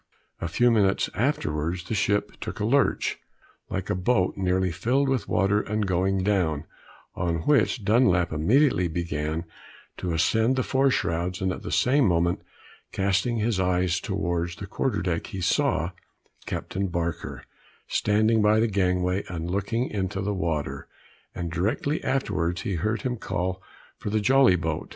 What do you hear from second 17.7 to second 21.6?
standing by the gangway, and looking into the water, and